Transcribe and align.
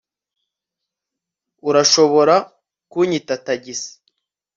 Urashobora 1.69 2.35
kunyita 2.91 3.33
tagisi 3.45 3.91